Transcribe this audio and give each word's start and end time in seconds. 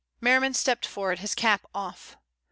Merriman 0.19 0.55
stepped 0.55 0.87
forward, 0.87 1.19
his 1.19 1.35
cap 1.35 1.63
off. 1.75 2.17